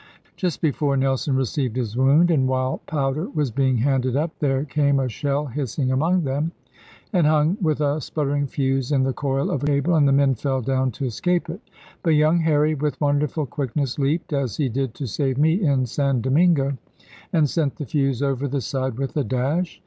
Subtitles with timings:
[0.35, 4.99] Just before Nelson received his wound, and while powder was being handed up, there came
[4.99, 6.53] a shell hissing among them,
[7.13, 10.33] and hung with a sputtering fuse in the coil of a cable, and the men
[10.33, 11.61] fell down to escape it.
[12.01, 16.19] But young Harry with wonderful quickness leaped (as he did, to save me in San
[16.21, 16.79] Domingo),
[17.31, 19.79] and sent the fuse over the side with a dash.